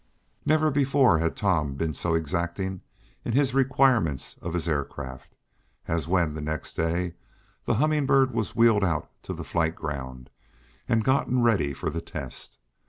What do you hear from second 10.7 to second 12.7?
and gotten ready for the test.